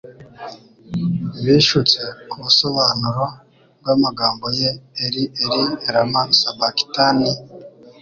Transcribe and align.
Bishutse 1.43 2.01
ku 2.29 2.35
busobanuro 2.43 3.25
bw'amagambo 3.79 4.45
ye 4.59 4.69
Eli, 5.03 5.23
Eli, 5.43 5.65
Lama 5.93 6.21
Sabakitani?" 6.39 7.29